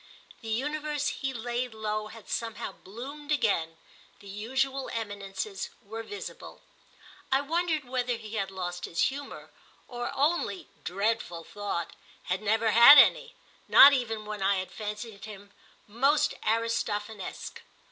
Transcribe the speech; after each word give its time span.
The 0.41 0.47
universe 0.49 1.09
he 1.09 1.31
laid 1.31 1.75
low 1.75 2.07
had 2.07 2.27
somehow 2.27 2.71
bloomed 2.71 3.31
again—the 3.31 4.27
usual 4.27 4.89
eminences 4.91 5.69
were 5.79 6.01
visible. 6.01 6.63
I 7.31 7.41
wondered 7.41 7.85
whether 7.85 8.15
he 8.17 8.33
had 8.33 8.49
lost 8.49 8.85
his 8.85 8.99
humour, 9.09 9.51
or 9.87 10.11
only, 10.15 10.67
dreadful 10.83 11.43
thought, 11.43 11.93
had 12.23 12.41
never 12.41 12.71
had 12.71 12.97
any—not 12.97 13.93
even 13.93 14.25
when 14.25 14.41
I 14.41 14.55
had 14.55 14.71
fancied 14.71 15.25
him 15.25 15.51
most 15.87 16.33
Aristophanesque. 16.47 17.61